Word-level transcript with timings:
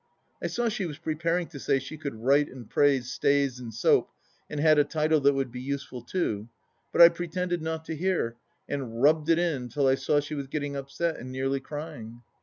I 0.43 0.47
saw 0.47 0.67
she 0.67 0.87
was 0.87 0.97
preparing 0.97 1.45
to 1.49 1.59
say 1.59 1.77
she 1.77 1.95
could 1.95 2.15
write 2.15 2.49
and 2.49 2.67
praise 2.67 3.11
stays 3.11 3.59
and 3.59 3.71
soap 3.71 4.09
and 4.49 4.59
had 4.59 4.79
a 4.79 4.83
title 4.83 5.19
that 5.19 5.33
would 5.35 5.51
be 5.51 5.61
useful 5.61 6.01
too, 6.01 6.49
but 6.91 7.01
I 7.03 7.09
pretended 7.09 7.61
not 7.61 7.85
to 7.85 7.95
hear, 7.95 8.35
and 8.67 9.03
rubbed 9.03 9.29
it 9.29 9.37
in 9.37 9.69
till 9.69 9.85
I 9.85 9.93
saw 9.93 10.19
she 10.19 10.33
was 10.33 10.47
getting 10.47 10.75
upset 10.75 11.17
and 11.17 11.31
nearly 11.31 11.59
crjring. 11.59 12.21